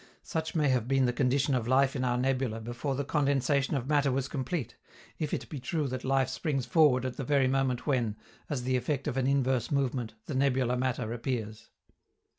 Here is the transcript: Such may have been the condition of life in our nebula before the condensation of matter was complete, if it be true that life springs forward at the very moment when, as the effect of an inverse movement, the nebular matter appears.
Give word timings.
Such 0.23 0.55
may 0.55 0.69
have 0.69 0.87
been 0.87 1.05
the 1.05 1.13
condition 1.13 1.53
of 1.53 1.67
life 1.67 1.95
in 1.95 2.03
our 2.03 2.17
nebula 2.17 2.59
before 2.59 2.95
the 2.95 3.05
condensation 3.05 3.75
of 3.77 3.87
matter 3.87 4.11
was 4.11 4.27
complete, 4.27 4.75
if 5.19 5.31
it 5.31 5.47
be 5.47 5.59
true 5.59 5.87
that 5.89 6.03
life 6.03 6.27
springs 6.27 6.65
forward 6.65 7.05
at 7.05 7.17
the 7.17 7.23
very 7.23 7.47
moment 7.47 7.85
when, 7.85 8.15
as 8.49 8.63
the 8.63 8.75
effect 8.77 9.07
of 9.07 9.15
an 9.15 9.27
inverse 9.27 9.69
movement, 9.69 10.15
the 10.25 10.33
nebular 10.33 10.75
matter 10.75 11.13
appears. 11.13 11.69